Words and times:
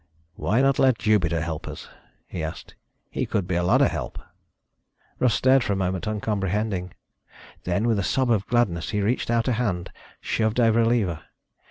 "Why 0.33 0.61
not 0.63 0.79
let 0.79 0.97
Jupiter 0.97 1.41
help 1.41 1.67
us?" 1.67 1.87
he 2.27 2.43
asked. 2.43 2.73
"He 3.11 3.27
could 3.27 3.47
be 3.47 3.53
a 3.53 3.61
lot 3.61 3.83
of 3.83 3.89
help." 3.91 4.17
Russ 5.19 5.35
stared 5.35 5.63
for 5.63 5.73
a 5.73 5.75
moment, 5.75 6.07
uncomprehending. 6.07 6.95
Then 7.65 7.85
with 7.85 7.99
a 7.99 8.03
sob 8.03 8.31
of 8.31 8.47
gladness 8.47 8.89
he 8.89 9.01
reached 9.01 9.29
out 9.29 9.47
a 9.47 9.51
hand, 9.51 9.91
shoved 10.19 10.59
over 10.59 10.79
a 10.81 10.87
lever. 10.87 11.21